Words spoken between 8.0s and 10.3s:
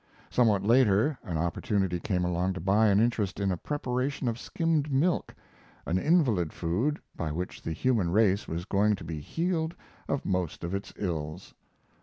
race was going to be healed of